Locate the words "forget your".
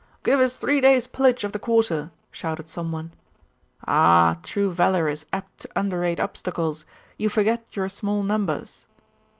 7.29-7.87